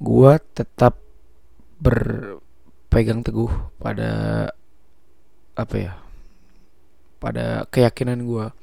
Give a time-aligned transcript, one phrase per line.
[0.00, 0.96] gua tetap
[1.78, 4.48] berpegang teguh pada
[5.54, 5.92] apa ya
[7.20, 8.56] pada keyakinan gua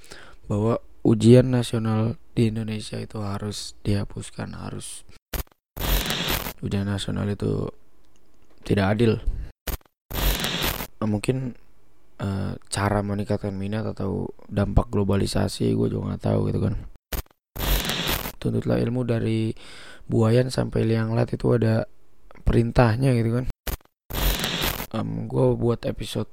[0.49, 5.05] bahwa ujian nasional di Indonesia itu harus dihapuskan harus
[6.61, 7.69] ujian nasional itu
[8.65, 9.21] tidak adil.
[10.97, 11.55] Mungkin
[12.19, 16.75] uh, cara meningkatkan minat atau dampak globalisasi gue juga nggak tahu gitu kan.
[18.37, 19.53] Tuntutlah ilmu dari
[20.07, 21.83] buayan sampai liang lat itu ada
[22.47, 23.45] perintahnya gitu kan.
[24.95, 26.31] Um, gue buat episode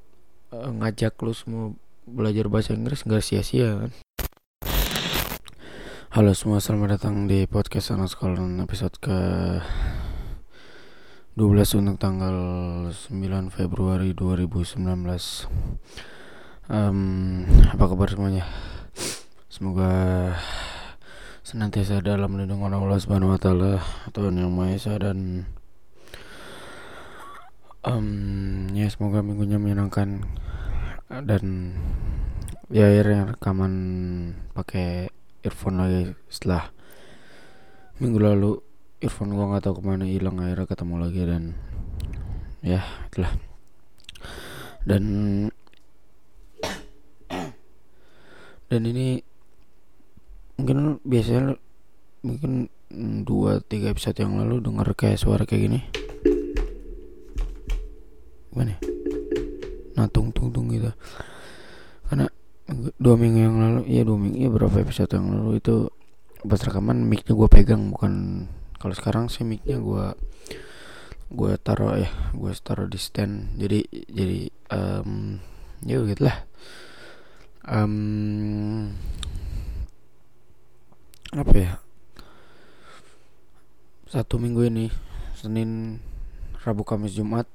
[0.55, 1.75] uh, ngajak lu semua
[2.07, 3.91] belajar bahasa Inggris nggak sia-sia kan.
[6.15, 9.19] Halo semua, selamat datang di podcast anak sekolah episode ke
[11.35, 12.37] 12 untuk tanggal
[12.95, 13.11] 9
[13.51, 14.87] Februari 2019
[16.71, 16.99] um,
[17.75, 18.47] Apa kabar semuanya?
[19.51, 19.91] Semoga
[21.45, 23.85] senantiasa dalam lindungan Allah Subhanahu wa taala
[24.17, 25.45] Tuhan yang Maha Esa dan
[27.85, 28.09] um,
[28.73, 30.25] ya semoga minggunya menyenangkan
[31.13, 31.45] dan
[32.73, 33.73] ya akhirnya rekaman
[34.57, 35.13] pakai
[35.45, 36.73] earphone lagi setelah
[38.01, 38.65] minggu lalu
[39.05, 41.45] earphone gua nggak tahu ke mana hilang akhirnya ketemu lagi dan
[42.65, 42.81] ya
[43.13, 43.37] itulah.
[44.89, 45.05] Dan
[48.73, 49.34] dan ini
[50.59, 51.59] mungkin biasanya
[52.25, 52.71] mungkin
[53.27, 55.81] dua tiga episode yang lalu dengar kayak suara kayak gini.
[58.55, 58.81] Gimana ya?
[59.95, 60.91] nah tung tung tung gitu.
[62.07, 62.27] Karena
[62.99, 65.91] dua minggu yang lalu iya dua minggu ya berapa episode yang lalu itu
[66.45, 70.07] pas rekaman micnya gue pegang bukan kalau sekarang sih micnya gue
[71.35, 73.59] gue taruh ya gue taruh di stand.
[73.59, 73.81] Jadi
[74.11, 75.41] jadi um,
[75.83, 76.37] ya gitulah
[77.69, 78.93] um,
[81.35, 81.73] apa ya?
[84.07, 84.87] Satu minggu ini
[85.35, 85.99] Senin
[86.63, 87.51] Rabu Kamis Jumat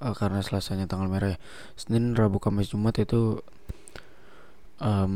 [0.00, 1.38] uh, karena Selasanya tanggal merah ya.
[1.76, 3.44] Senin Rabu Kamis Jumat itu
[4.80, 5.14] um,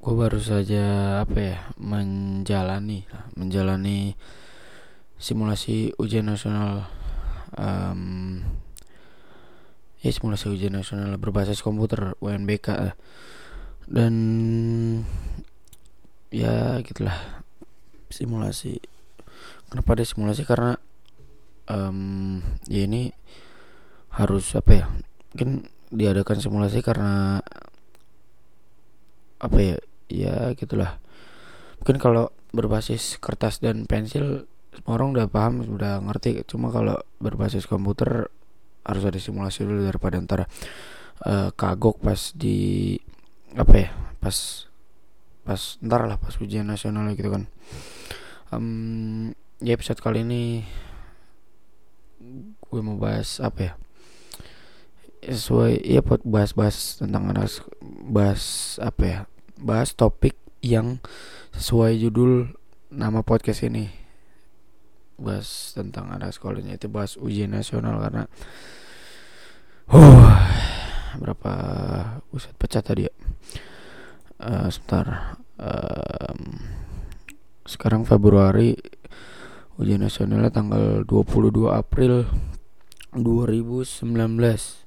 [0.00, 3.02] gue baru saja apa ya menjalani
[3.34, 4.14] menjalani
[5.18, 6.86] simulasi ujian nasional
[7.58, 8.38] um,
[9.98, 12.94] ya simulasi ujian nasional berbasis komputer UNBK
[13.90, 14.14] dan
[16.36, 17.16] ya gitulah.
[18.12, 18.76] Simulasi.
[19.72, 20.44] Kenapa ada simulasi?
[20.44, 20.76] Karena
[21.72, 23.08] um, ya ini
[24.12, 24.84] harus apa ya?
[25.32, 27.40] Mungkin diadakan simulasi karena
[29.40, 29.76] apa ya?
[30.06, 31.00] Ya gitulah.
[31.80, 36.44] Mungkin kalau berbasis kertas dan pensil semua orang udah paham udah ngerti.
[36.44, 38.28] Cuma kalau berbasis komputer
[38.86, 40.46] harus ada simulasi dulu daripada ntar
[41.26, 42.94] uh, kagok pas di
[43.56, 43.90] apa ya?
[44.20, 44.68] Pas
[45.46, 47.46] pas ntar lah pas ujian nasional gitu kan.
[48.50, 49.30] Um,
[49.62, 50.66] ya episode kali ini
[52.66, 53.72] gue mau bahas apa ya?
[55.26, 57.62] Sesuai ya buat bahas-bahas tentang anak
[58.10, 59.20] bahas apa ya?
[59.56, 60.98] Bahas topik yang
[61.54, 62.58] sesuai judul
[62.90, 63.88] nama podcast ini.
[65.16, 68.26] Bahas tentang anak sekolahnya itu bahas ujian nasional karena
[69.94, 70.36] uh
[71.16, 71.52] berapa
[72.34, 73.14] uset pecah tadi ya.
[74.36, 76.40] Uh, sebentar um,
[77.66, 78.78] sekarang Februari
[79.76, 82.24] ujian nasionalnya tanggal 22 April
[83.12, 84.86] 2019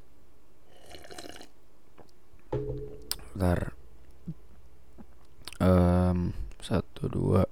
[3.39, 3.71] Bentar.
[5.63, 7.47] Um, Satu dua.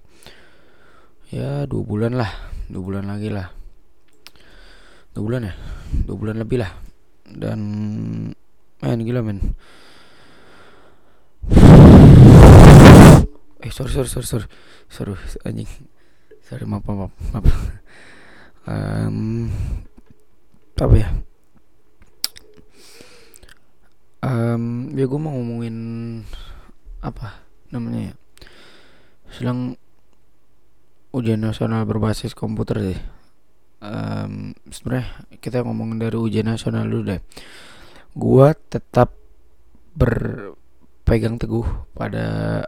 [1.32, 2.28] Ya dua bulan lah.
[2.68, 3.48] Dua bulan lagi lah.
[5.16, 5.54] Dua bulan ya?
[6.04, 6.76] Dua bulan lebih lah.
[7.24, 7.60] Dan
[8.78, 9.42] Men gila men
[13.68, 14.48] Eh sorry sorry sorry sorry.
[14.88, 15.12] Sorry
[15.44, 15.68] anjing.
[16.40, 17.44] Sorry maaf maaf maaf
[18.64, 19.52] um,
[20.80, 21.10] Apa ya?
[24.24, 25.76] Um, ya gue mau ngomongin
[27.04, 27.44] apa
[27.76, 28.14] namanya ya?
[29.36, 29.76] Sedang
[31.12, 33.00] ujian nasional berbasis komputer sih.
[33.84, 37.22] Um, sebenarnya kita ngomongin dari ujian nasional dulu deh.
[38.16, 39.12] Gue tetap
[39.92, 42.64] berpegang teguh pada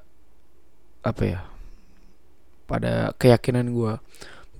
[1.06, 1.42] apa ya
[2.70, 3.98] pada keyakinan gue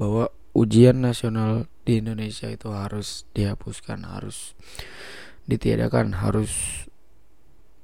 [0.02, 4.58] bahwa ujian nasional di Indonesia itu harus dihapuskan harus
[5.46, 6.86] ditiadakan harus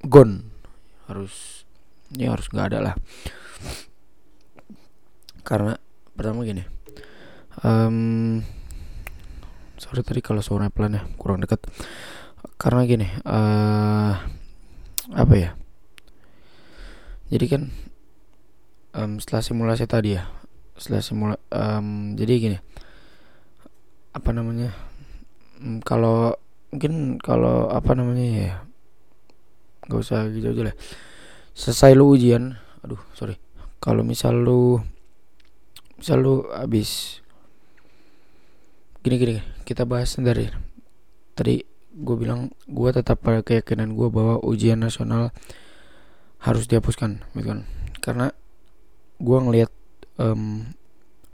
[0.05, 0.49] gone
[1.05, 1.65] harus
[2.13, 2.95] ya harus nggak ada lah.
[5.45, 5.77] Karena
[6.15, 6.65] pertama gini
[7.63, 8.41] um,
[9.79, 11.63] sorry tadi kalau suara pelan ya kurang dekat
[12.55, 14.13] karena gini uh,
[15.11, 15.51] apa ya
[17.29, 17.61] jadi kan
[18.95, 20.23] um, setelah simulasi tadi ya
[20.79, 22.57] setelah simula um, jadi gini
[24.15, 24.71] apa namanya
[25.59, 26.35] um, kalau
[26.71, 28.53] mungkin kalau apa namanya ya
[29.85, 30.75] nggak usah gitu aja lah.
[31.55, 33.39] Selesai lu ujian aduh sorry
[33.79, 34.81] kalau misal lu
[35.95, 37.21] misal lu habis
[39.05, 40.49] gini gini kita bahas dari
[41.37, 41.63] tadi
[41.95, 45.31] gue bilang gue tetap pada keyakinan gue bahwa ujian nasional
[46.43, 47.59] harus dihapuskan gitu kan.
[48.03, 48.35] Karena
[49.19, 49.71] gue ngelihat
[50.19, 50.67] um,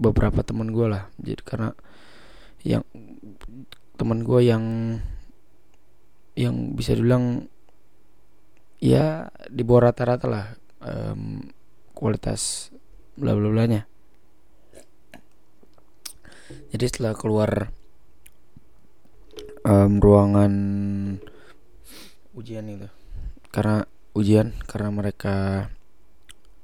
[0.02, 1.10] beberapa teman gue lah.
[1.22, 1.70] Jadi karena
[2.62, 2.86] yang
[3.98, 4.64] teman gue yang
[6.34, 7.46] yang bisa dibilang
[8.82, 10.46] ya di bawah rata-rata lah
[10.82, 11.46] um,
[11.94, 12.74] kualitas
[13.14, 13.86] bla bla blanya.
[16.72, 17.72] Jadi setelah keluar
[19.68, 20.54] um, ruangan
[22.34, 22.90] ujian itu.
[23.52, 23.84] Karena
[24.16, 25.68] ujian karena mereka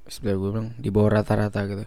[0.07, 1.85] sebenarnya gue bilang di bawah rata-rata gitu.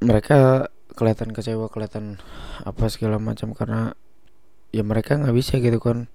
[0.00, 2.18] Mereka kelihatan kecewa kelihatan
[2.66, 3.94] apa segala macam karena
[4.74, 6.10] ya mereka nggak bisa gitu kan.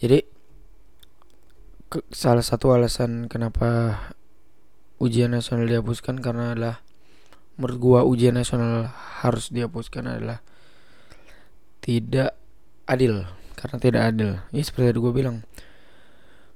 [0.00, 0.24] Jadi
[1.90, 3.98] ke, salah satu alasan kenapa
[5.02, 6.76] ujian nasional dihapuskan karena adalah
[7.58, 8.88] menurut gua ujian nasional
[9.20, 10.40] harus dihapuskan adalah
[11.84, 12.36] tidak
[12.88, 14.30] adil karena tidak adil.
[14.52, 15.36] Ini seperti yang gue bilang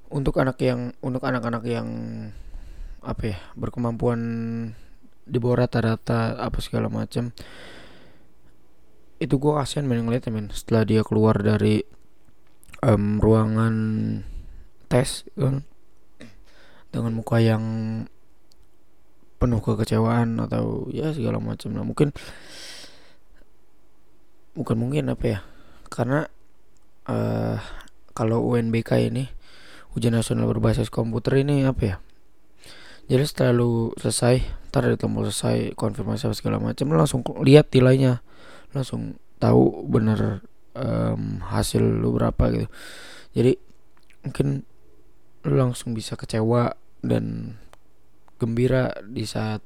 [0.09, 1.87] untuk anak yang untuk anak-anak yang
[3.05, 4.19] apa ya berkemampuan
[5.25, 7.33] di bawah rata-rata apa segala macam
[9.17, 10.51] itu gue kasihan main ngeliatnya men.
[10.51, 11.81] Setelah dia keluar dari
[12.83, 13.75] um, ruangan
[14.91, 15.63] tes kan
[16.93, 17.63] dengan muka yang
[19.35, 22.15] penuh kekecewaan atau ya segala macam lah mungkin
[24.55, 25.39] bukan mungkin apa ya
[25.91, 26.31] karena
[27.11, 27.59] uh,
[28.15, 29.27] kalau UNBK ini
[29.91, 31.95] ujian nasional berbasis komputer ini apa ya
[33.05, 34.41] jadi setelah lu selesai
[34.73, 38.25] ntar di tombol selesai konfirmasi apa segala macam langsung lihat nilainya.
[38.73, 40.41] Langsung tahu bener
[40.73, 42.67] um, hasil lu berapa gitu.
[43.37, 43.53] Jadi
[44.25, 44.65] mungkin
[45.45, 46.73] lu langsung bisa kecewa
[47.05, 47.55] dan
[48.41, 49.61] gembira di saat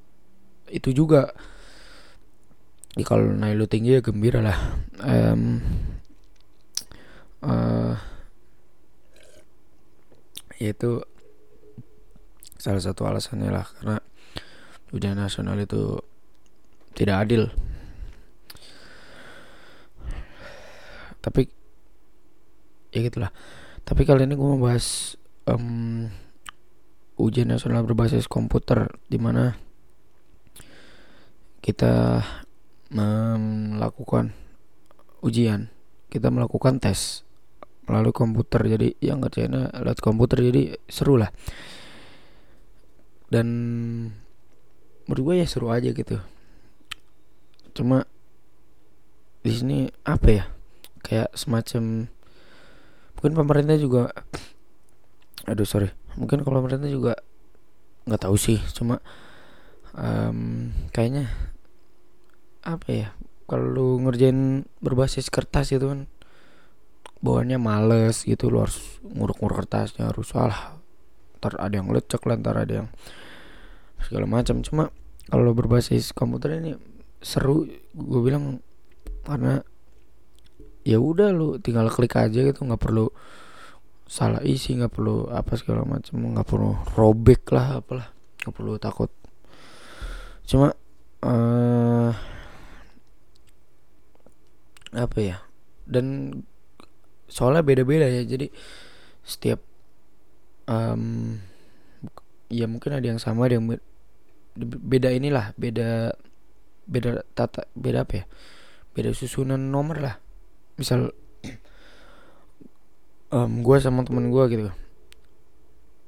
[0.67, 1.31] itu juga.
[2.99, 4.59] Ya kalau naik lu tinggi ya gembira lah.
[4.99, 5.63] Um,
[7.39, 7.95] uh,
[10.59, 11.07] yaitu
[12.59, 13.97] salah satu alasannya lah karena
[14.91, 16.03] ujian nasional itu
[16.91, 17.47] tidak adil.
[21.23, 21.47] Tapi
[22.91, 23.31] ya gitulah.
[23.87, 25.15] Tapi kali ini gue mau bahas
[25.47, 26.11] um,
[27.15, 29.55] ujian nasional berbasis komputer di mana
[31.63, 32.23] kita
[32.91, 34.35] melakukan
[35.23, 35.71] ujian.
[36.09, 37.23] Kita melakukan tes
[37.87, 38.65] melalui komputer.
[38.65, 40.43] Jadi yang kerjanya lewat komputer.
[40.43, 41.29] Jadi seru lah
[43.29, 43.47] dan
[45.05, 46.17] menurut gue ya seru aja gitu.
[47.73, 48.05] Cuma
[49.45, 50.45] di sini apa ya?
[51.05, 52.11] Kayak semacam
[53.17, 54.13] mungkin pemerintah juga
[55.47, 57.13] aduh sorry mungkin kalau pemerintah juga
[58.09, 58.59] nggak tahu sih.
[58.73, 59.01] Cuma
[59.93, 61.29] um, kayaknya
[62.65, 63.09] apa ya?
[63.49, 66.05] Kalau ngerjain berbasis kertas itu kan
[67.19, 70.78] bawaannya males gitu lo harus nguruk-nguruk kertasnya harus salah
[71.39, 72.87] ntar ada yang lecek lah ntar ada yang
[74.03, 74.59] segala macam.
[74.61, 74.91] Cuma
[75.31, 76.75] kalau berbasis komputer ini
[77.23, 78.59] seru gue bilang
[79.23, 79.63] karena
[80.83, 83.11] ya udah lu tinggal klik aja gitu nggak perlu
[84.09, 88.09] salah isi nggak perlu apa segala macam nggak perlu robek lah apalah
[88.43, 89.11] nggak perlu takut.
[90.49, 90.73] Cuma
[91.21, 92.11] uh,
[94.89, 95.37] apa ya
[95.85, 96.33] dan
[97.29, 98.49] soalnya beda-beda ya jadi
[99.21, 99.61] setiap
[100.69, 101.35] um,
[102.53, 103.65] ya mungkin ada yang sama ada yang
[104.59, 106.13] beda inilah beda
[106.85, 108.25] beda tata beda apa ya?
[108.93, 110.15] Beda susunan nomor lah.
[110.77, 111.13] Misal
[113.33, 114.69] um, gue sama temen gue gitu.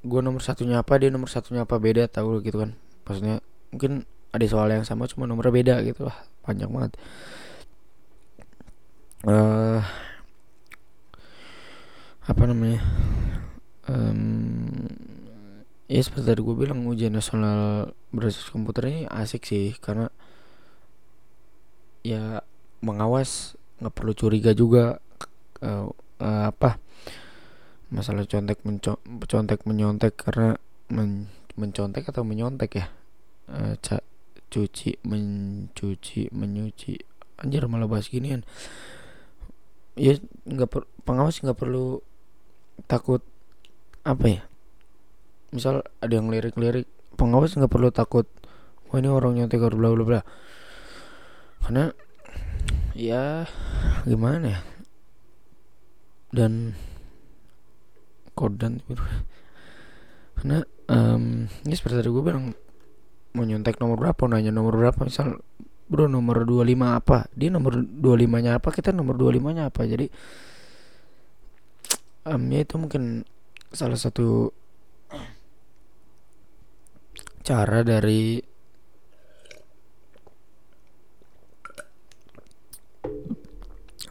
[0.01, 2.73] Gue nomor satunya apa dia nomor satunya apa beda tahu gitu kan.
[3.05, 3.41] Maksudnya
[3.73, 6.17] mungkin ada soal yang sama cuma nomornya beda gitu lah.
[6.41, 6.97] Panjang banget.
[9.21, 9.85] Uh,
[12.25, 12.81] apa namanya
[13.89, 14.89] um,
[15.87, 20.11] ya seperti tadi gue bilang ujian nasional berbasis komputer ini asik sih karena
[22.01, 22.41] ya
[22.81, 25.01] mengawas nggak perlu curiga juga
[25.61, 25.89] uh,
[26.21, 26.81] uh, apa
[27.91, 30.55] masalah contek menco contek menyontek karena
[30.89, 31.27] men
[31.59, 32.85] mencontek atau menyontek ya
[33.51, 33.99] uh, ca
[34.51, 36.93] cuci mencuci menyuci
[37.41, 38.45] anjir malah bahas ginian.
[39.97, 40.71] Ya nggak
[41.03, 42.05] pengawas nggak perlu
[42.85, 43.25] takut
[44.01, 44.41] apa ya?
[45.51, 46.87] Misal ada yang lirik-lirik
[47.19, 48.25] pengawas nggak perlu takut.
[48.89, 50.21] Wah ini orang nyontek harus bla bla bla.
[51.61, 51.93] Karena
[52.97, 53.45] ya
[54.07, 54.61] gimana ya?
[56.31, 56.73] Dan
[58.31, 58.79] kodan
[60.39, 62.55] karena um, ini seperti tadi gue bilang
[63.37, 65.37] mau nyontek nomor berapa nanya nomor berapa misal
[65.91, 67.27] bro nomor 25 apa?
[67.35, 69.83] Dia nomor 25 nya apa kita nomor 25 nya apa?
[69.83, 70.07] Jadi
[72.25, 73.27] um, ya itu mungkin
[73.71, 74.51] salah satu
[77.41, 78.43] cara dari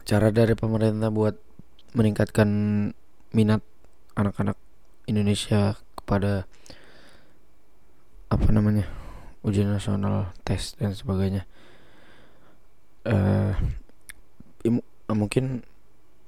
[0.03, 1.39] cara dari pemerintah buat
[1.95, 2.49] meningkatkan
[3.31, 3.63] minat
[4.17, 4.59] anak-anak
[5.07, 6.43] Indonesia kepada
[8.27, 8.91] apa namanya
[9.45, 11.47] ujian nasional tes dan sebagainya.
[13.07, 13.55] Uh,
[15.11, 15.65] mungkin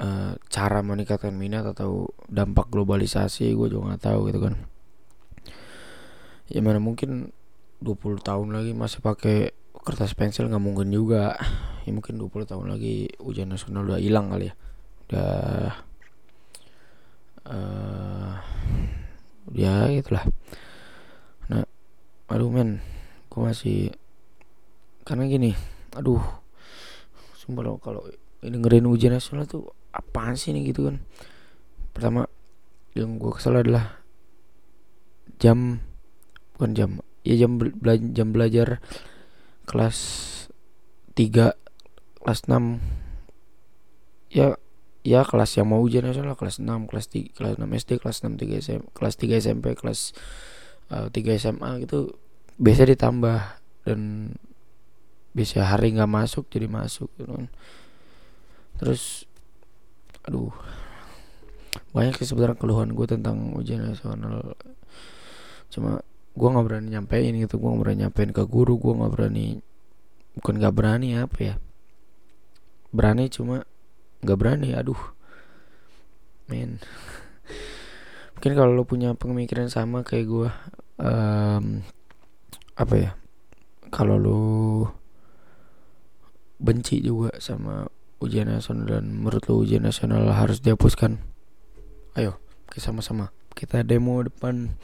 [0.04, 4.60] uh, cara meningkatkan minat atau dampak globalisasi gue juga nggak tahu gitu kan.
[6.52, 7.32] Ya mana mungkin
[7.80, 11.40] 20 tahun lagi masih pakai kertas pensil nggak mungkin juga.
[11.84, 14.56] Ya mungkin 20 tahun lagi ujian nasional udah hilang kali ya.
[15.08, 15.72] Udah
[17.48, 18.40] uh,
[19.52, 20.24] ya gitulah
[21.52, 21.68] nah
[22.32, 22.80] aduh men
[23.28, 23.80] gue masih
[25.04, 25.52] karena gini
[25.94, 26.24] aduh
[27.36, 28.02] sumpah loh kalau
[28.40, 30.98] dengerin ujian nasional tuh apaan sih nih gitu kan?
[31.94, 32.26] Pertama
[32.98, 34.02] yang gue kesel adalah
[35.38, 35.82] jam
[36.58, 36.90] bukan jam
[37.26, 38.84] ya jam bela jam belajar
[39.66, 39.98] kelas
[41.18, 41.56] 3
[42.22, 42.80] kelas 6
[44.34, 44.58] ya
[45.04, 48.40] ya kelas yang mau ujian nasional kelas 6 kelas 3 kelas 6 SD kelas 6
[48.40, 50.00] 3 SMP kelas 3 SMP kelas
[50.94, 52.16] uh, 3 SMA gitu
[52.58, 53.40] biasa ditambah
[53.84, 54.32] dan
[55.34, 57.50] bisa hari nggak masuk jadi masuk gitu kan.
[58.78, 59.26] Terus
[60.28, 60.54] aduh.
[61.94, 64.58] Banyak sih sebenarnya keluhan gue tentang ujian nasional.
[65.70, 66.02] Cuma
[66.34, 69.62] gue nggak berani nyampein gitu gue nggak berani nyampein ke guru gue nggak berani
[70.34, 71.56] bukan nggak berani apa ya?
[72.94, 73.66] Berani cuma
[74.26, 75.00] nggak berani aduh.
[76.50, 76.82] Men.
[78.34, 80.50] Mungkin kalau lo punya pemikiran sama kayak gue
[81.00, 81.66] um,
[82.74, 83.12] apa ya?
[83.94, 84.42] Kalau lo
[86.64, 87.86] benci juga sama
[88.24, 91.20] ujian nasional dan menurut lo ujian nasional harus dihapuskan?
[92.16, 92.40] Ayo
[92.72, 93.36] kita sama-sama.
[93.54, 94.80] Kita demo depan.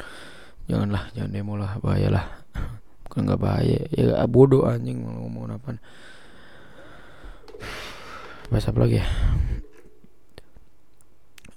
[0.67, 2.25] Janganlah jangan demo lah bahaya lah.
[3.07, 5.81] Bukan nggak bahaya ya bodoh anjing mau ngomong apa
[8.49, 9.07] bahas apa lagi ya?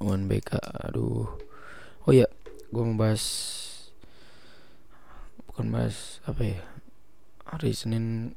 [0.00, 1.28] One BK aduh.
[2.04, 2.28] Oh ya
[2.72, 3.24] gue mau bahas
[5.44, 6.60] bukan bahas apa ya
[7.44, 8.32] hari Senin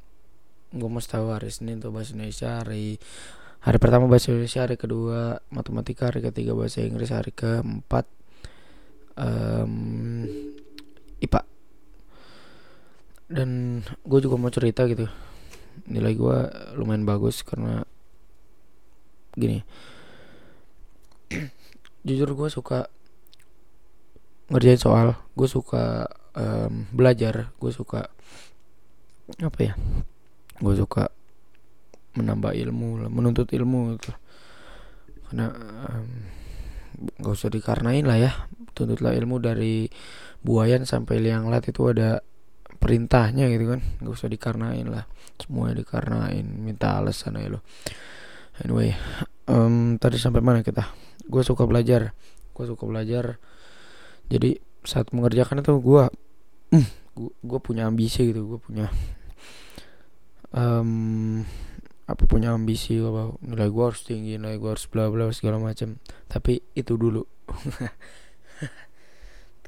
[0.74, 2.98] gue mau tahu hari Senin tuh bahasa Indonesia hari
[3.62, 8.06] hari pertama bahasa Indonesia hari kedua matematika hari ketiga bahasa Inggris hari keempat
[9.18, 10.26] um,
[11.22, 11.40] IPA
[13.26, 15.10] dan gue juga mau cerita gitu.
[15.90, 16.38] Nilai gue
[16.78, 17.82] lumayan bagus karena
[19.34, 19.66] gini.
[22.06, 22.86] Jujur gue suka
[24.46, 26.06] ngerjain soal gue suka
[26.38, 28.06] um, belajar gue suka
[29.42, 29.74] apa ya
[30.60, 31.12] gue suka
[32.16, 34.12] menambah ilmu menuntut ilmu gitu.
[35.28, 35.52] Karena
[35.92, 36.08] um,
[37.20, 38.32] gak usah dikarnain lah ya.
[38.72, 39.88] Tuntutlah ilmu dari
[40.40, 42.20] buayan sampai liang lat itu ada
[42.80, 43.80] perintahnya gitu kan.
[44.00, 45.04] Gak usah dikarnain lah
[45.36, 47.60] semuanya dikarnain minta alasan aja lo
[48.64, 48.96] anyway
[49.52, 50.88] um, tadi sampai mana kita?
[51.28, 52.16] Gue suka belajar
[52.56, 53.36] gue suka belajar.
[54.32, 56.02] Jadi saat mengerjakan itu gue
[56.72, 56.88] mm,
[57.44, 58.88] gue punya ambisi gitu gue punya
[60.56, 61.44] um,
[62.06, 66.00] apa punya ambisi apa nilai gue harus tinggi nilai gue harus bla bla segala macam.
[66.26, 67.22] Tapi itu dulu.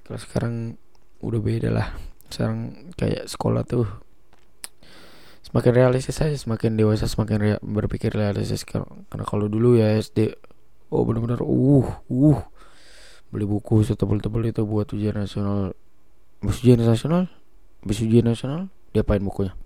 [0.09, 0.55] Kalau sekarang
[1.21, 1.93] udah beda lah.
[2.33, 3.87] Sekarang kayak sekolah tuh
[5.49, 8.65] semakin realistis aja semakin dewasa semakin rea berpikir realistis.
[8.65, 10.37] Karena kalau dulu ya SD
[10.93, 12.41] oh benar-benar uh uh
[13.29, 15.73] beli buku setebel-tebel itu buat ujian nasional.
[16.45, 17.33] Ujian nasional?
[17.81, 19.57] Bus ujian nasional diapain bukunya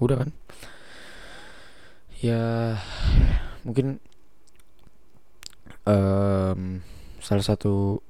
[0.00, 0.30] udah kan?
[2.20, 2.76] Ya
[3.64, 4.00] mungkin
[5.84, 6.84] um,
[7.20, 8.04] salah satu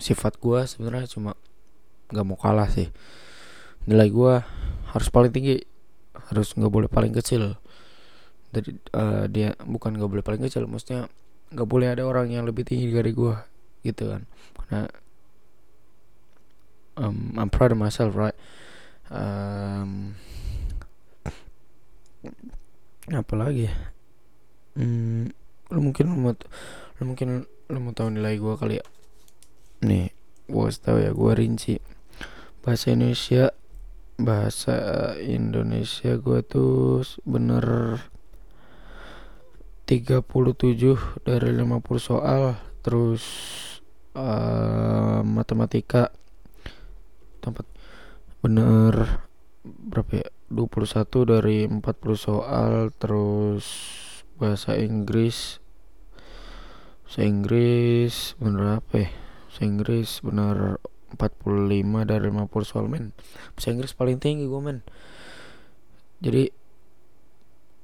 [0.00, 1.36] sifat gue sebenarnya cuma
[2.12, 2.88] nggak mau kalah sih.
[3.88, 4.34] Nilai gue
[4.92, 5.60] harus paling tinggi
[6.30, 7.56] harus nggak boleh paling kecil.
[8.50, 11.06] Dari uh, dia bukan nggak boleh paling kecil maksudnya
[11.50, 13.36] nggak boleh ada orang yang lebih tinggi dari gue
[13.84, 14.24] gitu kan.
[14.56, 14.82] Karena
[16.96, 18.36] um, I'm proud of myself right?
[19.10, 20.14] Um,
[23.10, 23.74] apa lagi ya?
[24.76, 25.32] Hmm,
[25.72, 26.32] lu mungkin lu mau
[27.00, 28.86] lu mungkin lu mau tahu nilai gue kali ya?
[29.86, 30.12] Nih
[30.46, 31.80] gue tahu ya gue rinci.
[32.60, 33.54] Bahasa Indonesia
[34.20, 34.76] bahasa
[35.16, 37.96] Indonesia gue tuh bener
[39.88, 43.24] 37 dari 50 soal terus
[44.12, 46.12] uh, matematika
[47.40, 47.64] tempat
[48.44, 49.24] bener
[49.64, 51.80] berapa ya 21 dari 40
[52.18, 53.66] soal terus
[54.34, 55.62] bahasa Inggris.
[57.06, 59.10] Bahasa Inggris bener apa ya?
[59.46, 60.82] Bahasa Inggris bener
[61.14, 63.14] 45 dari 50 soal men.
[63.54, 64.82] Bahasa Inggris paling tinggi gue men.
[66.18, 66.50] Jadi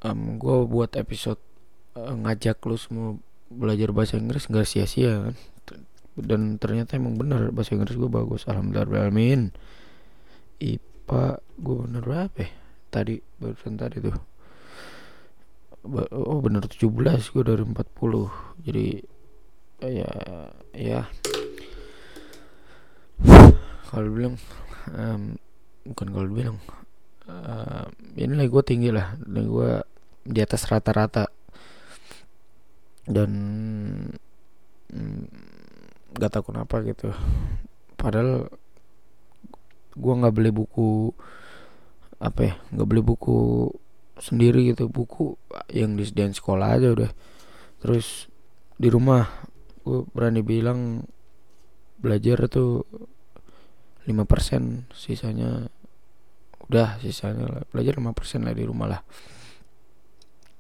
[0.03, 1.39] um, gue buat episode
[1.95, 3.09] uh, ngajak lu semua
[3.47, 5.35] belajar bahasa Inggris nggak sia-sia kan?
[6.19, 8.43] Dan ternyata emang bener bahasa Inggris gue bagus.
[8.51, 9.55] Alhamdulillah amin
[11.07, 12.51] Gue bener berapa ya?
[12.91, 14.17] Tadi barusan tadi tuh.
[16.13, 16.83] Oh bener 17
[17.31, 18.87] gue dari 40 jadi
[19.87, 20.11] ya
[20.75, 21.01] ya.
[23.87, 24.35] Kalau bilang
[24.91, 25.39] um,
[25.87, 26.59] bukan kalau bilang
[27.31, 27.87] uh,
[28.19, 29.15] ini lah gue tinggi lah.
[29.23, 29.71] Nilai gue
[30.27, 31.31] di atas rata-rata.
[33.07, 33.31] Dan
[34.91, 35.23] mm,
[36.19, 37.15] gak tau kenapa gitu.
[37.95, 38.51] Padahal
[39.97, 41.11] gue nggak beli buku
[42.21, 43.69] apa ya nggak beli buku
[44.21, 44.89] sendiri gitu.
[44.89, 45.37] Buku
[45.73, 47.11] yang disediain sekolah aja udah.
[47.81, 48.29] Terus
[48.77, 49.25] di rumah
[49.85, 51.05] gue berani bilang
[52.01, 52.85] belajar tuh
[54.09, 55.69] 5% sisanya.
[56.67, 57.65] Udah sisanya lah.
[57.71, 59.01] belajar 5% lah di rumah lah.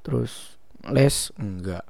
[0.04, 1.84] Terus les enggak.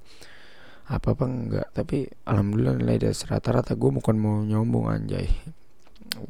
[0.86, 3.74] Apa apa enggak tapi alhamdulillah nilai dasar rata-rata.
[3.74, 5.26] Gue bukan mau nyombong anjay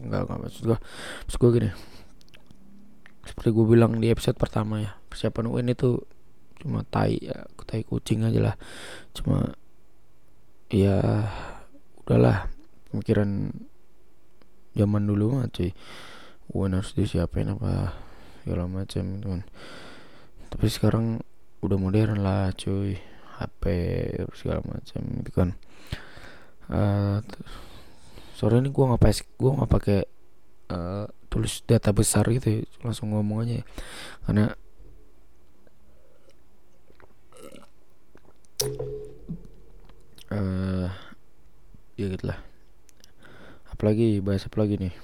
[0.00, 0.78] enggak enggak maksud gue
[1.26, 1.70] maksud gue gini.
[3.26, 5.98] Seperti gue bilang di episode pertama ya persiapan UN itu
[6.62, 8.56] cuma tai ya tai kucing aja lah.
[9.14, 9.54] Cuma
[10.70, 11.26] ya
[12.02, 12.50] udahlah
[12.90, 13.54] pemikiran
[14.74, 15.70] zaman dulu mah cuy.
[16.54, 17.98] UN harus disiapin apa
[18.46, 19.42] segala macam kan
[20.46, 21.18] tapi sekarang
[21.60, 22.96] udah modern lah cuy.
[23.36, 23.62] HP
[24.32, 25.50] segala macam gitu kan.
[26.72, 27.20] Uh,
[28.36, 30.00] sore ini gua nggak pakai gua nggak pakai
[30.76, 32.60] uh, tulis data besar gitu ya.
[32.84, 33.64] langsung ngomong aja ya.
[34.28, 34.44] karena
[40.36, 40.88] uh,
[41.96, 42.36] ya gitulah.
[43.72, 44.94] Apalagi bahasa apa lagi nih?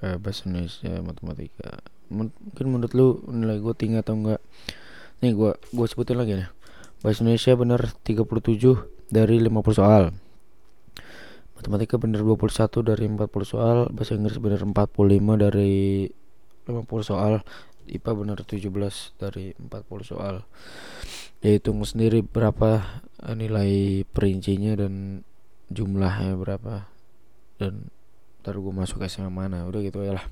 [0.00, 1.70] Uh, bahasa Indonesia matematika.
[2.08, 4.40] Mungkin menurut lu nilai gue tinggi atau enggak?
[5.20, 6.48] Nih gue gue sebutin lagi nih.
[7.04, 10.16] Bahasa Indonesia bener 37 dari 50 soal
[11.62, 12.42] matematika bener 21
[12.82, 14.74] dari 40 soal bahasa Inggris bener 45
[15.38, 16.10] dari
[16.66, 17.46] 50 soal
[17.86, 18.66] IPA bener 17
[19.22, 20.42] dari 40 soal.
[21.38, 22.82] Ya hitung sendiri berapa
[23.22, 25.22] eh, nilai perincinya dan
[25.70, 26.90] jumlahnya berapa.
[27.62, 27.94] Dan
[28.42, 30.26] ntar gue masuk SMA mana udah gitu ya lah.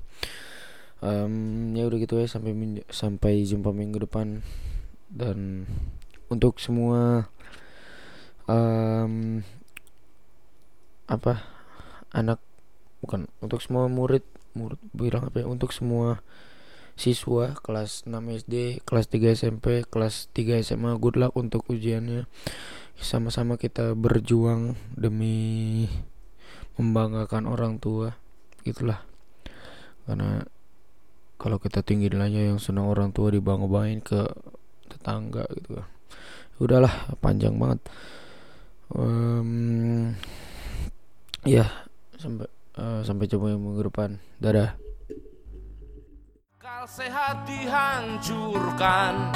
[0.99, 2.51] Um, ya udah gitu ya sampai
[2.91, 4.43] sampai jumpa minggu depan.
[5.07, 5.63] Dan
[6.27, 7.31] untuk semua
[8.51, 9.39] um,
[11.11, 11.43] apa
[12.15, 12.39] anak
[13.03, 14.23] bukan untuk semua murid
[14.55, 16.23] murid bilang apa ya untuk semua
[16.95, 18.13] siswa kelas 6
[18.45, 22.29] SD, kelas 3 SMP, kelas 3 SMA good luck untuk ujiannya.
[23.01, 25.87] Sama-sama kita berjuang demi
[26.77, 28.15] membanggakan orang tua
[28.61, 29.01] itulah
[30.05, 30.45] karena
[31.41, 34.21] kalau kita tinggi nilainya yang senang orang tua dibangga-banggain ke
[34.93, 35.81] tetangga gitu.
[36.61, 37.81] Udahlah panjang banget.
[38.93, 40.13] Um,
[41.45, 41.65] ya
[42.17, 42.45] sampai
[42.77, 44.21] uh, sampai jumpa minggu depan.
[44.37, 44.77] Dadah.
[46.61, 49.33] Kal sehat dihancurkan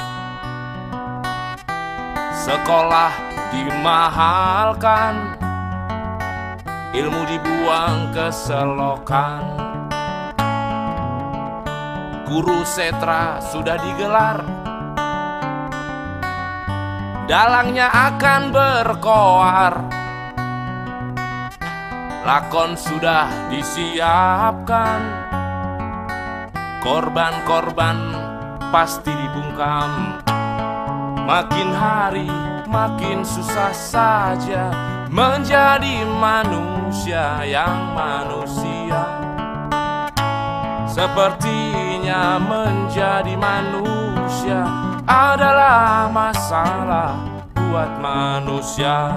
[2.46, 3.10] Sekolah
[3.50, 5.34] dimahalkan.
[6.94, 9.42] Ilmu dibuang ke selokan.
[12.30, 14.46] Guru setra sudah digelar.
[17.26, 19.95] Dalangnya akan berkoar
[22.26, 24.98] Lakon sudah disiapkan.
[26.82, 27.94] Korban-korban
[28.74, 30.18] pasti dibungkam.
[31.22, 32.26] Makin hari
[32.66, 34.74] makin susah saja
[35.06, 39.06] menjadi manusia yang manusia.
[40.90, 44.66] Sepertinya menjadi manusia
[45.06, 47.14] adalah masalah
[47.54, 49.14] buat manusia